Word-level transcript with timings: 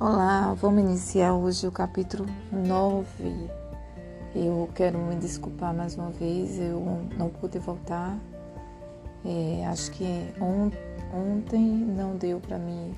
Olá, 0.00 0.54
vamos 0.60 0.82
iniciar 0.82 1.34
hoje 1.34 1.68
o 1.68 1.70
capítulo 1.70 2.26
9. 2.50 3.06
Eu 4.34 4.68
quero 4.74 4.98
me 4.98 5.14
desculpar 5.14 5.72
mais 5.72 5.96
uma 5.96 6.10
vez, 6.10 6.58
eu 6.58 6.80
não 7.16 7.28
pude 7.28 7.60
voltar. 7.60 8.18
É, 9.24 9.64
acho 9.66 9.92
que 9.92 10.34
on, 10.40 10.72
ontem 11.14 11.62
não 11.62 12.16
deu 12.16 12.40
para 12.40 12.58
mim 12.58 12.92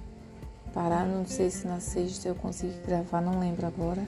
parar, 0.72 1.04
não 1.04 1.26
sei 1.26 1.50
se 1.50 1.66
na 1.66 1.80
sexta 1.80 2.28
eu 2.28 2.34
consegui 2.34 2.80
gravar, 2.86 3.20
não 3.20 3.38
lembro 3.38 3.66
agora. 3.66 4.06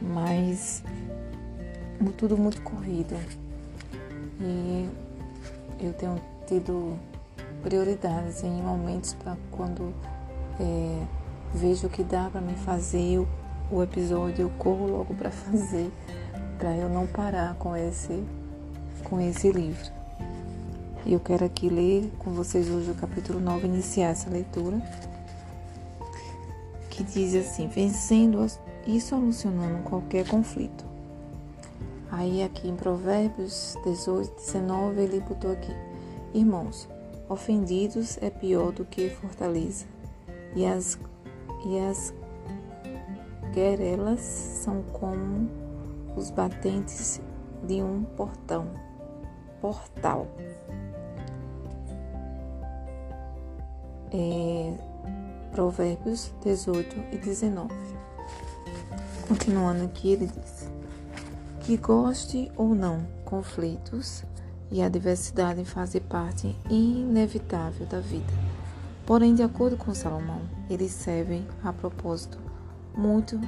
Mas 0.00 0.84
tudo 2.16 2.36
muito 2.36 2.62
corrido. 2.62 3.14
E 4.40 4.88
eu 5.78 5.92
tenho 5.92 6.20
tido 6.46 6.98
prioridades 7.62 8.42
em 8.42 8.62
momentos 8.62 9.14
para 9.14 9.36
quando. 9.50 9.94
É, 10.58 11.06
vejo 11.54 11.86
o 11.86 11.90
que 11.90 12.02
dá 12.02 12.28
para 12.30 12.40
me 12.40 12.54
fazer 12.54 13.26
o 13.70 13.82
episódio, 13.82 14.42
eu 14.42 14.50
corro 14.50 14.86
logo 14.86 15.14
para 15.14 15.30
fazer, 15.30 15.90
para 16.58 16.76
eu 16.76 16.88
não 16.88 17.06
parar 17.06 17.54
com 17.54 17.76
esse, 17.76 18.22
com 19.04 19.20
esse 19.20 19.50
livro. 19.50 19.90
E 21.06 21.12
eu 21.12 21.20
quero 21.20 21.44
aqui 21.44 21.68
ler 21.68 22.12
com 22.18 22.32
vocês 22.32 22.68
hoje 22.68 22.90
o 22.90 22.94
capítulo 22.94 23.40
9, 23.40 23.66
iniciar 23.66 24.08
essa 24.10 24.28
leitura, 24.28 24.82
que 26.90 27.02
diz 27.02 27.34
assim: 27.34 27.68
vencendo 27.68 28.46
e 28.86 29.00
solucionando 29.00 29.82
qualquer 29.84 30.26
conflito. 30.28 30.89
Aí 32.10 32.42
aqui 32.42 32.68
em 32.68 32.74
Provérbios 32.74 33.76
18, 33.84 34.34
19, 34.34 35.00
ele 35.00 35.20
botou 35.20 35.52
aqui: 35.52 35.72
Irmãos, 36.34 36.88
ofendidos 37.28 38.18
é 38.20 38.30
pior 38.30 38.72
do 38.72 38.84
que 38.84 39.08
fortaleza, 39.10 39.86
e 40.54 40.66
as 40.66 40.98
e 41.64 41.78
as 41.78 42.12
querelas 43.52 44.20
são 44.20 44.82
como 44.92 45.48
os 46.16 46.30
batentes 46.30 47.20
de 47.62 47.82
um 47.82 48.02
portão, 48.16 48.66
portal. 49.60 50.26
É, 54.12 54.74
Provérbios 55.52 56.32
18 56.42 56.96
e 57.12 57.18
19. 57.18 57.72
Continuando 59.28 59.84
aqui, 59.84 60.12
ele 60.12 60.26
diz: 60.26 60.59
Que 61.70 61.76
goste 61.76 62.50
ou 62.56 62.74
não, 62.74 63.06
conflitos 63.24 64.24
e 64.72 64.82
adversidade 64.82 65.64
fazem 65.64 66.00
parte 66.00 66.56
inevitável 66.68 67.86
da 67.86 68.00
vida. 68.00 68.32
Porém, 69.06 69.36
de 69.36 69.44
acordo 69.44 69.76
com 69.76 69.94
Salomão, 69.94 70.40
eles 70.68 70.90
servem 70.90 71.46
a 71.62 71.72
propósito. 71.72 72.40
Muito 72.92 73.40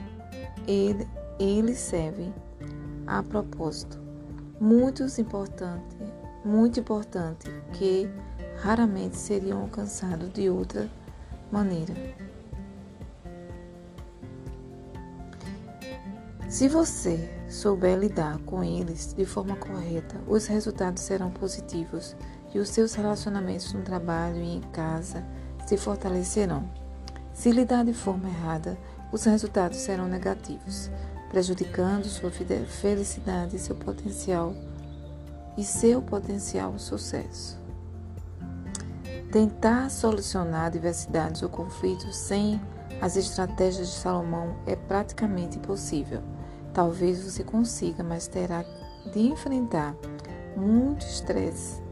ele, 0.68 1.04
eles 1.36 1.78
servem 1.78 2.32
a 3.08 3.24
propósito. 3.24 3.98
Muito 4.60 5.02
importante, 5.18 5.96
muito 6.44 6.78
importante 6.78 7.50
que 7.72 8.08
raramente 8.60 9.16
seriam 9.16 9.62
alcançados 9.62 10.32
de 10.32 10.48
outra 10.48 10.88
maneira. 11.50 11.92
Se 16.48 16.68
você 16.68 17.41
souber 17.52 17.98
lidar 17.98 18.38
com 18.46 18.64
eles 18.64 19.14
de 19.14 19.26
forma 19.26 19.54
correta, 19.56 20.16
os 20.26 20.46
resultados 20.46 21.02
serão 21.02 21.30
positivos 21.30 22.16
e 22.54 22.58
os 22.58 22.70
seus 22.70 22.94
relacionamentos 22.94 23.72
no 23.74 23.82
trabalho 23.82 24.38
e 24.38 24.56
em 24.56 24.60
casa 24.72 25.22
se 25.66 25.76
fortalecerão. 25.76 26.68
Se 27.34 27.50
lidar 27.50 27.84
de 27.84 27.92
forma 27.92 28.28
errada, 28.28 28.78
os 29.12 29.24
resultados 29.24 29.78
serão 29.78 30.08
negativos, 30.08 30.90
prejudicando 31.28 32.06
sua 32.06 32.30
felicidade 32.30 33.56
e 33.56 33.58
seu 33.58 33.74
potencial 33.74 34.54
e 35.56 35.62
seu 35.62 36.00
potencial 36.00 36.78
sucesso. 36.78 37.60
Tentar 39.30 39.90
solucionar 39.90 40.70
diversidades 40.70 41.42
ou 41.42 41.48
conflitos 41.48 42.16
sem 42.16 42.60
as 43.00 43.16
estratégias 43.16 43.88
de 43.88 43.94
Salomão 43.94 44.56
é 44.66 44.76
praticamente 44.76 45.58
impossível. 45.58 46.22
Talvez 46.72 47.22
você 47.22 47.44
consiga, 47.44 48.02
mas 48.02 48.26
terá 48.26 48.64
de 49.12 49.20
enfrentar 49.20 49.94
muito 50.56 51.04
estresse, 51.04 51.82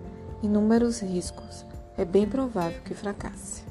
inúmeros 0.42 1.00
riscos. 1.00 1.66
É 1.96 2.04
bem 2.04 2.26
provável 2.26 2.80
que 2.84 2.94
fracasse. 2.94 3.62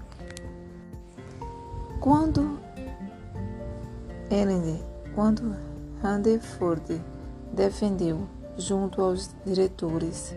Quando 1.99 2.59
Ellen, 4.29 4.83
quando 5.15 5.55
Rutherford 6.03 7.01
defendeu 7.51 8.27
junto 8.57 9.01
aos 9.01 9.31
diretores 9.45 10.35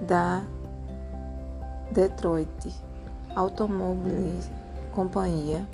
da 0.00 0.42
Detroit 1.92 2.74
Automobile 3.34 4.40
Companhia 4.92 5.68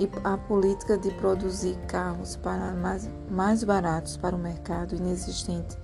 e 0.00 0.08
a 0.24 0.38
política 0.38 0.96
de 0.96 1.10
produzir 1.10 1.76
carros 1.86 2.34
para 2.34 2.72
mais, 2.72 3.06
mais 3.30 3.62
baratos 3.62 4.16
para 4.16 4.34
o 4.34 4.38
mercado 4.38 4.96
inexistente 4.96 5.76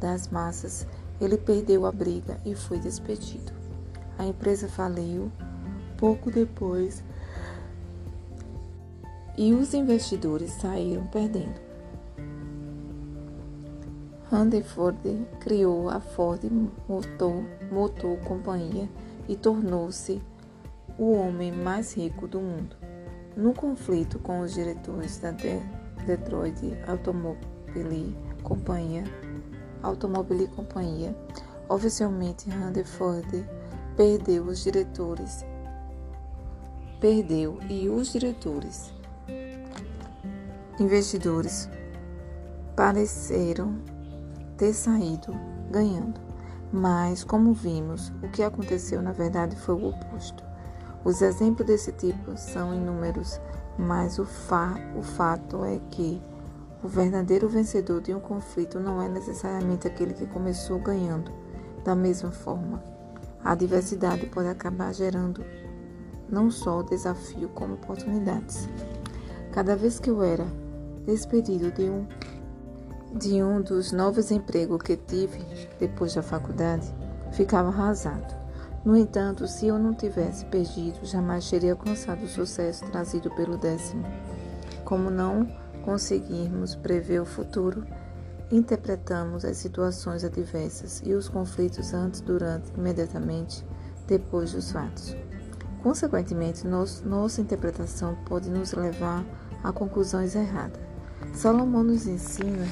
das 0.00 0.28
massas, 0.28 0.86
ele 1.20 1.36
perdeu 1.36 1.84
a 1.84 1.90
briga 1.90 2.38
e 2.44 2.54
foi 2.54 2.78
despedido. 2.78 3.52
A 4.16 4.24
empresa 4.24 4.68
faliu 4.68 5.32
pouco 5.98 6.30
depois 6.30 7.02
e 9.36 9.52
os 9.52 9.74
investidores 9.74 10.52
saíram 10.52 11.04
perdendo. 11.08 11.66
Rutherford 14.30 15.26
criou 15.40 15.88
a 15.88 16.00
Ford 16.00 16.40
Motor, 16.88 17.42
Motor 17.70 18.16
Companhia 18.18 18.88
e 19.28 19.34
tornou-se 19.34 20.22
o 20.98 21.12
homem 21.12 21.50
mais 21.50 21.94
rico 21.94 22.28
do 22.28 22.40
mundo. 22.40 22.75
No 23.36 23.52
conflito 23.52 24.18
com 24.18 24.40
os 24.40 24.54
diretores 24.54 25.18
da 25.18 25.30
De 25.30 25.60
Detroit 26.06 26.56
Automobile 26.86 28.16
Companhia, 28.42 29.04
Automobile 29.82 30.48
Companhia, 30.48 31.14
oficialmente 31.68 32.48
Rutherford 32.48 33.46
perdeu 33.94 34.44
os 34.44 34.64
diretores, 34.64 35.44
perdeu 36.98 37.58
e 37.68 37.90
os 37.90 38.10
diretores 38.10 38.90
investidores 40.80 41.68
pareceram 42.74 43.76
ter 44.56 44.72
saído 44.72 45.34
ganhando. 45.70 46.18
Mas, 46.72 47.22
como 47.22 47.52
vimos, 47.52 48.08
o 48.22 48.28
que 48.28 48.42
aconteceu 48.42 49.02
na 49.02 49.12
verdade 49.12 49.56
foi 49.56 49.74
o 49.74 49.88
oposto. 49.88 50.42
Os 51.06 51.22
exemplos 51.22 51.64
desse 51.64 51.92
tipo 51.92 52.36
são 52.36 52.74
inúmeros, 52.74 53.40
mas 53.78 54.18
o, 54.18 54.24
fa 54.24 54.74
o 54.98 55.02
fato 55.04 55.64
é 55.64 55.78
que 55.88 56.20
o 56.82 56.88
verdadeiro 56.88 57.48
vencedor 57.48 58.00
de 58.00 58.12
um 58.12 58.18
conflito 58.18 58.80
não 58.80 59.00
é 59.00 59.08
necessariamente 59.08 59.86
aquele 59.86 60.14
que 60.14 60.26
começou 60.26 60.80
ganhando. 60.80 61.30
Da 61.84 61.94
mesma 61.94 62.32
forma, 62.32 62.82
a 63.44 63.54
diversidade 63.54 64.26
pode 64.26 64.48
acabar 64.48 64.92
gerando 64.92 65.44
não 66.28 66.50
só 66.50 66.82
desafio 66.82 67.50
como 67.50 67.74
oportunidades. 67.74 68.68
Cada 69.52 69.76
vez 69.76 70.00
que 70.00 70.10
eu 70.10 70.24
era 70.24 70.44
despedido 71.04 71.70
de 71.70 71.88
um, 71.88 72.04
de 73.16 73.40
um 73.44 73.62
dos 73.62 73.92
novos 73.92 74.32
empregos 74.32 74.82
que 74.82 74.96
tive 74.96 75.38
depois 75.78 76.12
da 76.16 76.22
faculdade, 76.24 76.92
ficava 77.30 77.68
arrasado. 77.68 78.45
No 78.86 78.96
entanto, 78.96 79.48
se 79.48 79.66
eu 79.66 79.80
não 79.80 79.92
tivesse 79.92 80.44
perdido, 80.44 81.04
jamais 81.04 81.50
teria 81.50 81.72
alcançado 81.72 82.22
o 82.22 82.28
sucesso 82.28 82.84
trazido 82.86 83.28
pelo 83.34 83.58
décimo. 83.58 84.04
Como 84.84 85.10
não 85.10 85.44
conseguirmos 85.84 86.76
prever 86.76 87.20
o 87.20 87.26
futuro, 87.26 87.84
interpretamos 88.48 89.44
as 89.44 89.56
situações 89.56 90.22
adversas 90.22 91.02
e 91.04 91.14
os 91.14 91.28
conflitos 91.28 91.92
antes, 91.92 92.20
durante, 92.20 92.70
imediatamente 92.78 93.66
depois 94.06 94.52
dos 94.52 94.70
fatos. 94.70 95.16
Consequentemente, 95.82 96.64
nossa 96.64 97.40
interpretação 97.40 98.16
pode 98.24 98.48
nos 98.48 98.72
levar 98.72 99.24
a 99.64 99.72
conclusões 99.72 100.36
erradas. 100.36 100.80
Salomão 101.32 101.82
nos 101.82 102.06
ensina 102.06 102.66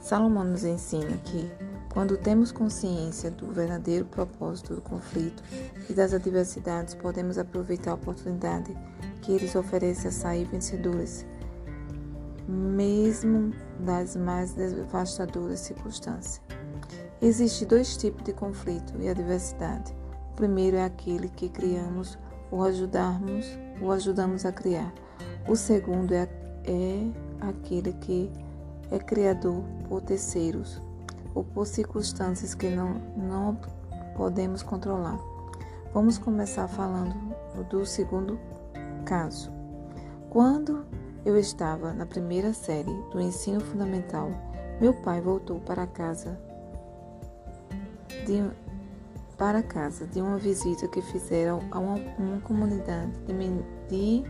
Salomão 0.00 0.44
nos 0.44 0.62
ensina 0.62 1.16
que 1.24 1.50
quando 1.92 2.16
temos 2.16 2.50
consciência 2.50 3.30
do 3.30 3.48
verdadeiro 3.48 4.06
propósito 4.06 4.74
do 4.74 4.80
conflito 4.80 5.42
e 5.90 5.92
das 5.92 6.14
adversidades, 6.14 6.94
podemos 6.94 7.36
aproveitar 7.36 7.90
a 7.90 7.94
oportunidade 7.94 8.74
que 9.20 9.30
eles 9.30 9.54
oferecem 9.54 10.08
a 10.08 10.10
sair 10.10 10.46
vencedores, 10.46 11.26
mesmo 12.48 13.52
das 13.78 14.16
mais 14.16 14.54
devastadoras 14.54 15.60
circunstâncias. 15.60 16.40
Existem 17.20 17.68
dois 17.68 17.94
tipos 17.94 18.24
de 18.24 18.32
conflito 18.32 18.94
e 18.98 19.10
adversidade. 19.10 19.94
O 20.32 20.36
primeiro 20.36 20.78
é 20.78 20.84
aquele 20.86 21.28
que 21.28 21.50
criamos 21.50 22.18
ou 22.50 22.64
ajudarmos 22.64 23.46
ou 23.82 23.92
ajudamos 23.92 24.46
a 24.46 24.52
criar. 24.52 24.94
O 25.46 25.54
segundo 25.54 26.14
é, 26.14 26.26
é 26.64 27.06
aquele 27.38 27.92
que 27.92 28.32
é 28.90 28.98
criador 28.98 29.62
por 29.90 30.00
terceiros 30.00 30.80
ou 31.34 31.44
por 31.44 31.66
circunstâncias 31.66 32.54
que 32.54 32.68
não, 32.68 32.94
não 33.16 33.58
podemos 34.16 34.62
controlar. 34.62 35.18
Vamos 35.92 36.18
começar 36.18 36.68
falando 36.68 37.14
do 37.68 37.84
segundo 37.84 38.38
caso. 39.04 39.50
Quando 40.30 40.84
eu 41.24 41.38
estava 41.38 41.92
na 41.92 42.06
primeira 42.06 42.52
série 42.52 42.92
do 43.10 43.20
ensino 43.20 43.60
fundamental, 43.60 44.30
meu 44.80 44.94
pai 44.94 45.20
voltou 45.20 45.60
para 45.60 45.86
casa 45.86 46.38
de, 48.26 48.42
para 49.36 49.62
casa 49.62 50.06
de 50.06 50.20
uma 50.20 50.38
visita 50.38 50.88
que 50.88 51.02
fizeram 51.02 51.60
a 51.70 51.78
uma, 51.78 51.94
uma 52.18 52.40
comunidade 52.40 53.12
de, 53.26 53.34
de 53.88 54.24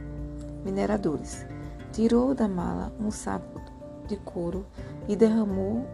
mineradores. 0.65 1.47
Tirou 1.93 2.35
da 2.35 2.49
mala 2.49 2.93
um 2.99 3.11
saco 3.11 3.61
de 4.09 4.17
couro 4.17 4.67
e 5.09 5.15
derramou 5.15 5.87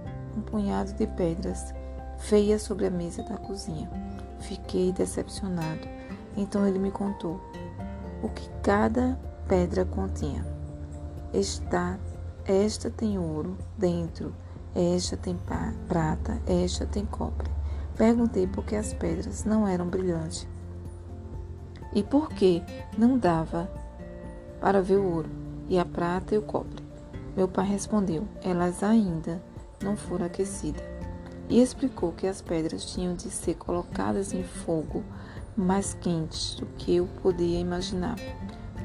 punhado 0.50 0.92
de 0.94 1.06
pedras 1.06 1.74
feias 2.18 2.62
sobre 2.62 2.86
a 2.86 2.90
mesa 2.90 3.22
da 3.22 3.36
cozinha. 3.36 3.90
Fiquei 4.40 4.92
decepcionado. 4.92 5.88
Então 6.36 6.66
ele 6.66 6.78
me 6.78 6.90
contou 6.90 7.40
o 8.22 8.28
que 8.28 8.48
cada 8.62 9.18
pedra 9.46 9.84
continha. 9.84 10.44
Esta, 11.32 11.98
esta 12.44 12.90
tem 12.90 13.18
ouro 13.18 13.56
dentro, 13.76 14.34
esta 14.74 15.16
tem 15.16 15.38
prata, 15.86 16.40
esta 16.46 16.86
tem 16.86 17.04
cobre. 17.04 17.50
Perguntei 17.96 18.46
por 18.46 18.64
que 18.64 18.76
as 18.76 18.92
pedras 18.92 19.44
não 19.44 19.66
eram 19.66 19.88
brilhantes 19.88 20.46
e 21.92 22.02
por 22.02 22.28
que 22.28 22.62
não 22.96 23.18
dava 23.18 23.68
para 24.60 24.80
ver 24.80 24.96
o 24.96 25.14
ouro 25.14 25.30
e 25.68 25.78
a 25.78 25.84
prata 25.84 26.34
e 26.34 26.38
o 26.38 26.42
cobre. 26.42 26.82
Meu 27.36 27.48
pai 27.48 27.66
respondeu: 27.66 28.26
elas 28.42 28.82
ainda 28.82 29.42
não 29.82 29.96
foram 29.96 30.26
aquecidas 30.26 30.82
e 31.48 31.62
explicou 31.62 32.12
que 32.12 32.26
as 32.26 32.42
pedras 32.42 32.84
tinham 32.84 33.14
de 33.14 33.30
ser 33.30 33.54
colocadas 33.54 34.32
em 34.32 34.42
fogo 34.42 35.02
mais 35.56 35.94
quentes 35.94 36.54
do 36.54 36.66
que 36.66 36.96
eu 36.96 37.08
podia 37.22 37.58
imaginar, 37.58 38.16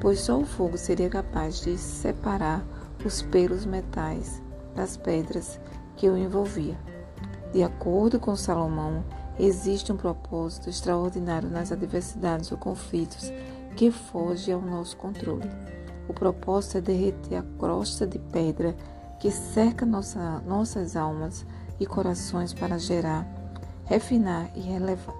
pois 0.00 0.20
só 0.20 0.38
o 0.38 0.44
fogo 0.44 0.76
seria 0.76 1.08
capaz 1.08 1.60
de 1.60 1.76
separar 1.76 2.64
os 3.04 3.22
pelos 3.22 3.66
metais 3.66 4.42
das 4.74 4.96
pedras 4.96 5.60
que 5.96 6.08
o 6.08 6.16
envolvia. 6.16 6.76
De 7.52 7.62
acordo 7.62 8.18
com 8.18 8.34
Salomão, 8.34 9.04
existe 9.38 9.92
um 9.92 9.96
propósito 9.96 10.68
extraordinário 10.68 11.48
nas 11.48 11.70
adversidades 11.70 12.50
ou 12.50 12.58
conflitos 12.58 13.30
que 13.76 13.90
foge 13.90 14.50
ao 14.50 14.60
nosso 14.60 14.96
controle. 14.96 15.48
O 16.08 16.12
propósito 16.12 16.78
é 16.78 16.80
derreter 16.80 17.36
a 17.36 17.42
crosta 17.58 18.06
de 18.06 18.18
pedra 18.18 18.74
que 19.24 19.30
cerca 19.30 19.86
nossa, 19.86 20.42
nossas 20.46 20.96
almas 20.96 21.46
e 21.80 21.86
corações 21.86 22.52
para 22.52 22.78
gerar, 22.78 23.26
refinar 23.86 24.50
e, 24.54 24.60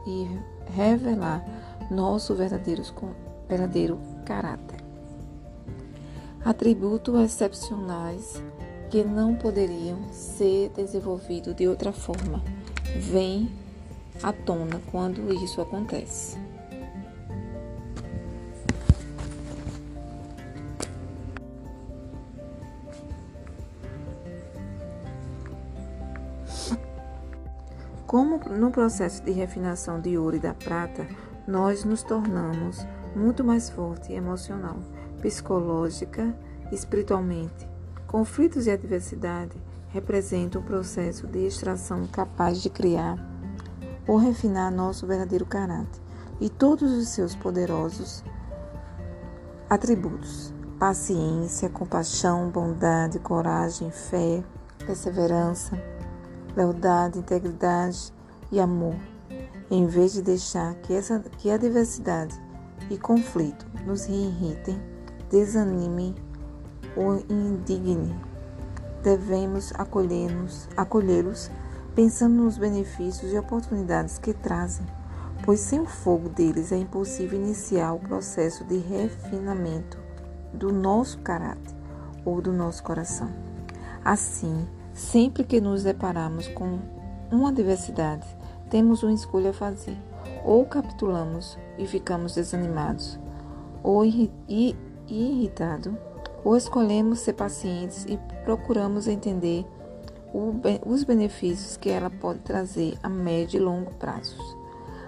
e 0.06 0.40
revelar 0.76 1.42
nosso 1.90 2.34
verdadeiro, 2.34 2.82
verdadeiro 3.48 3.98
caráter. 4.26 4.84
Atributos 6.44 7.18
excepcionais 7.18 8.42
que 8.90 9.02
não 9.02 9.34
poderiam 9.36 10.12
ser 10.12 10.68
desenvolvidos 10.76 11.56
de 11.56 11.66
outra 11.66 11.90
forma 11.90 12.42
vêm 12.98 13.50
à 14.22 14.34
tona 14.34 14.82
quando 14.90 15.32
isso 15.32 15.62
acontece. 15.62 16.36
Como 28.14 28.38
no 28.48 28.70
processo 28.70 29.24
de 29.24 29.32
refinação 29.32 30.00
de 30.00 30.16
ouro 30.16 30.36
e 30.36 30.38
da 30.38 30.54
prata, 30.54 31.04
nós 31.48 31.84
nos 31.84 32.04
tornamos 32.04 32.86
muito 33.16 33.42
mais 33.42 33.68
forte 33.68 34.12
emocional, 34.12 34.76
psicológica 35.20 36.32
espiritualmente. 36.70 37.68
Conflitos 38.06 38.68
e 38.68 38.70
adversidade 38.70 39.60
representam 39.88 40.62
um 40.62 40.64
processo 40.64 41.26
de 41.26 41.44
extração 41.44 42.06
capaz 42.06 42.62
de 42.62 42.70
criar 42.70 43.18
ou 44.06 44.16
refinar 44.16 44.70
nosso 44.70 45.08
verdadeiro 45.08 45.44
caráter 45.44 46.00
e 46.40 46.48
todos 46.48 46.92
os 46.92 47.08
seus 47.08 47.34
poderosos 47.34 48.22
atributos: 49.68 50.54
paciência, 50.78 51.68
compaixão, 51.68 52.48
bondade, 52.48 53.18
coragem, 53.18 53.90
fé, 53.90 54.44
perseverança 54.86 55.93
lealdade, 56.56 57.18
integridade 57.18 58.12
e 58.50 58.60
amor, 58.60 58.96
em 59.70 59.86
vez 59.86 60.12
de 60.12 60.22
deixar 60.22 60.74
que, 60.76 60.92
essa, 60.92 61.20
que 61.38 61.50
a 61.50 61.56
diversidade 61.56 62.40
e 62.90 62.98
conflito 62.98 63.66
nos 63.84 64.06
irritem, 64.06 64.80
desanime 65.30 66.14
ou 66.96 67.16
indigne. 67.28 68.14
Devemos 69.02 69.72
acolhê-los 69.76 70.68
acolhê 70.76 71.22
pensando 71.94 72.42
nos 72.42 72.58
benefícios 72.58 73.32
e 73.32 73.38
oportunidades 73.38 74.18
que 74.18 74.32
trazem, 74.32 74.86
pois 75.44 75.60
sem 75.60 75.80
o 75.80 75.86
fogo 75.86 76.28
deles 76.28 76.72
é 76.72 76.76
impossível 76.76 77.38
iniciar 77.38 77.92
o 77.92 78.00
processo 78.00 78.64
de 78.64 78.78
refinamento 78.78 79.98
do 80.52 80.72
nosso 80.72 81.18
caráter 81.18 81.74
ou 82.24 82.40
do 82.40 82.52
nosso 82.52 82.82
coração. 82.82 83.30
Assim, 84.04 84.66
Sempre 84.94 85.42
que 85.42 85.60
nos 85.60 85.82
deparamos 85.82 86.46
com 86.46 86.78
uma 87.28 87.48
adversidade, 87.48 88.24
temos 88.70 89.02
uma 89.02 89.12
escolha 89.12 89.50
a 89.50 89.52
fazer. 89.52 89.98
Ou 90.44 90.64
capitulamos 90.64 91.58
e 91.76 91.84
ficamos 91.84 92.36
desanimados, 92.36 93.18
ou 93.82 94.04
irritados, 94.04 95.92
ou 96.44 96.56
escolhemos 96.56 97.18
ser 97.18 97.32
pacientes 97.32 98.06
e 98.08 98.16
procuramos 98.44 99.08
entender 99.08 99.66
os 100.86 101.02
benefícios 101.02 101.76
que 101.76 101.90
ela 101.90 102.08
pode 102.08 102.38
trazer 102.40 102.96
a 103.02 103.08
médio 103.08 103.58
e 103.58 103.64
longo 103.64 103.92
prazos. 103.96 104.56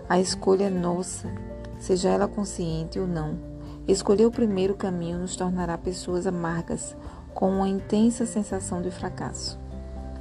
A 0.08 0.18
escolha 0.18 0.64
é 0.64 0.70
nossa, 0.70 1.32
seja 1.78 2.08
ela 2.08 2.26
consciente 2.26 2.98
ou 2.98 3.06
não. 3.06 3.38
Escolher 3.86 4.26
o 4.26 4.32
primeiro 4.32 4.74
caminho 4.74 5.18
nos 5.18 5.36
tornará 5.36 5.78
pessoas 5.78 6.26
amargas, 6.26 6.96
com 7.32 7.50
uma 7.50 7.68
intensa 7.68 8.26
sensação 8.26 8.82
de 8.82 8.90
fracasso. 8.90 9.64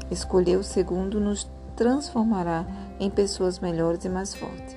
Escolher 0.10 0.58
o 0.58 0.64
segundo 0.64 1.20
nos 1.20 1.50
transformará 1.76 2.66
em 3.00 3.10
pessoas 3.10 3.60
melhores 3.60 4.06
e 4.06 4.10
mais 4.10 4.34
fortes. 4.34 4.76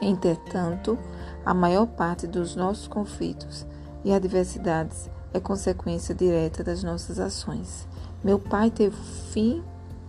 Entretanto, 0.00 0.98
a 1.44 1.54
maior 1.54 1.86
parte 1.86 2.26
dos 2.26 2.56
nossos 2.56 2.88
conflitos 2.88 3.66
e 4.04 4.12
adversidades 4.12 5.10
é 5.32 5.40
consequência 5.40 6.14
direta 6.14 6.62
das 6.62 6.82
nossas 6.82 7.18
ações. 7.18 7.88
Meu 8.22 8.38
pai 8.38 8.70
teve 8.70 8.96
fim 9.32 9.62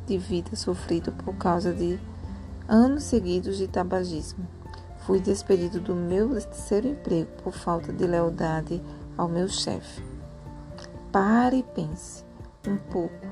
de 0.05 0.17
vida 0.17 0.55
sofrido 0.55 1.12
por 1.12 1.36
causa 1.36 1.74
de 1.74 2.00
anos 2.67 3.03
seguidos 3.03 3.57
de 3.57 3.67
tabagismo. 3.67 4.48
Fui 5.00 5.19
despedido 5.19 5.79
do 5.79 5.95
meu 5.95 6.29
terceiro 6.29 6.88
emprego 6.88 7.29
por 7.43 7.53
falta 7.53 7.93
de 7.93 8.07
lealdade 8.07 8.81
ao 9.17 9.27
meu 9.27 9.48
chefe. 9.48 10.03
Pare 11.12 11.57
e 11.57 11.63
pense 11.63 12.24
um 12.67 12.77
pouco 12.77 13.27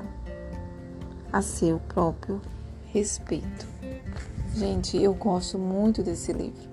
a 1.34 1.42
seu 1.42 1.80
próprio 1.80 2.40
respeito. 2.94 3.68
Gente, 4.56 5.02
eu 5.02 5.16
gosto 5.16 5.58
muito 5.58 6.04
desse 6.04 6.32
livro, 6.32 6.70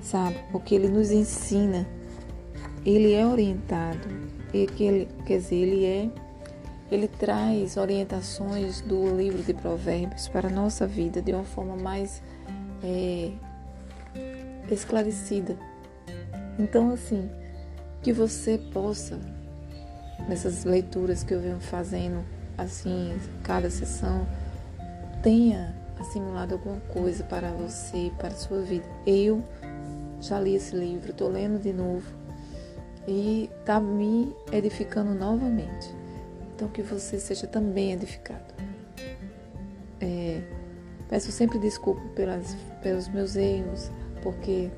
sabe? 0.00 0.36
Porque 0.52 0.76
ele 0.76 0.88
nos 0.88 1.10
ensina, 1.10 1.84
ele 2.86 3.12
é 3.12 3.26
orientado, 3.26 4.08
e 4.54 4.64
que 4.66 4.84
ele, 4.84 5.08
quer 5.26 5.38
dizer, 5.38 5.56
ele 5.56 5.84
é, 5.84 6.10
ele 6.88 7.08
traz 7.08 7.76
orientações 7.76 8.80
do 8.80 9.16
livro 9.16 9.42
de 9.42 9.54
Provérbios 9.54 10.28
para 10.28 10.48
a 10.48 10.52
nossa 10.52 10.86
vida 10.86 11.20
de 11.20 11.32
uma 11.32 11.44
forma 11.44 11.76
mais 11.76 12.22
é, 12.84 13.32
esclarecida. 14.70 15.56
Então, 16.58 16.90
assim, 16.92 17.28
que 18.02 18.12
você 18.12 18.56
possa, 18.72 19.18
nessas 20.28 20.64
leituras 20.64 21.24
que 21.24 21.34
eu 21.34 21.40
venho 21.40 21.60
fazendo 21.60 22.24
assim, 22.62 23.18
cada 23.42 23.70
sessão 23.70 24.26
tenha 25.22 25.74
assimilado 25.98 26.54
alguma 26.54 26.80
coisa 26.92 27.24
para 27.24 27.50
você, 27.52 28.10
para 28.18 28.28
a 28.28 28.36
sua 28.36 28.60
vida. 28.62 28.86
Eu 29.06 29.42
já 30.20 30.40
li 30.40 30.54
esse 30.54 30.74
livro, 30.74 31.10
estou 31.10 31.28
lendo 31.28 31.60
de 31.60 31.72
novo 31.72 32.06
e 33.06 33.50
está 33.60 33.80
me 33.80 34.34
edificando 34.52 35.14
novamente. 35.14 35.94
Então 36.54 36.68
que 36.68 36.82
você 36.82 37.18
seja 37.18 37.46
também 37.46 37.92
edificado. 37.92 38.54
É, 40.00 40.42
peço 41.08 41.30
sempre 41.32 41.58
desculpa 41.58 42.02
pelas, 42.14 42.56
pelos 42.82 43.08
meus 43.08 43.36
erros, 43.36 43.90
porque 44.22 44.70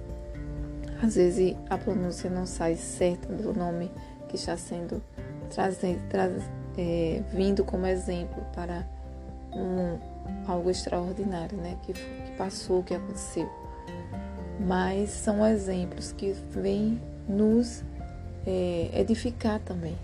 às 1.02 1.16
vezes 1.16 1.56
a 1.68 1.76
pronúncia 1.76 2.30
não 2.30 2.46
sai 2.46 2.76
certa 2.76 3.32
do 3.32 3.52
nome 3.52 3.90
que 4.28 4.36
está 4.36 4.56
sendo 4.56 5.02
trazendo, 5.52 6.00
traz, 6.08 6.32
é, 6.76 7.22
vindo 7.32 7.64
como 7.64 7.86
exemplo 7.86 8.44
para 8.54 8.86
um, 9.52 9.98
algo 10.46 10.70
extraordinário, 10.70 11.56
né? 11.58 11.76
Que, 11.82 11.92
que 11.92 12.32
passou, 12.36 12.82
que 12.82 12.94
aconteceu. 12.94 13.50
Mas 14.60 15.10
são 15.10 15.46
exemplos 15.46 16.12
que 16.12 16.32
vêm 16.50 17.00
nos 17.28 17.82
é, 18.46 18.90
edificar 18.94 19.60
também. 19.60 19.96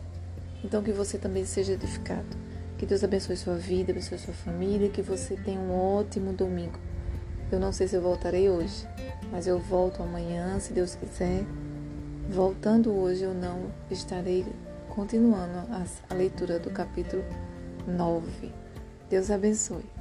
Então 0.65 0.83
que 0.83 0.93
você 0.93 1.19
também 1.19 1.45
seja 1.45 1.73
edificado. 1.73 2.37
Que 2.77 2.87
Deus 2.87 3.03
abençoe 3.03 3.37
sua 3.37 3.57
vida, 3.57 3.91
abençoe 3.91 4.19
sua 4.19 4.35
família, 4.35 4.89
que 4.89 5.03
você 5.03 5.37
tenha 5.37 5.61
um 5.61 5.75
ótimo 5.75 6.33
domingo. 6.33 6.79
Eu 7.51 7.59
não 7.59 7.73
sei 7.73 7.89
se 7.89 7.97
eu 7.97 8.03
voltarei 8.03 8.49
hoje, 8.49 8.87
mas 9.33 9.47
eu 9.47 9.59
volto 9.59 10.03
amanhã, 10.03 10.59
se 10.61 10.73
Deus 10.73 10.95
quiser. 10.95 11.45
Voltando 12.31 12.95
hoje 12.95 13.27
ou 13.27 13.35
não, 13.35 13.71
estarei 13.91 14.45
continuando 14.99 15.73
a, 16.11 16.14
leitura 16.14 16.59
do 16.59 16.71
capítulo 16.71 17.23
9. 17.87 18.52
Deus 19.09 19.31
abençoe. 19.31 19.98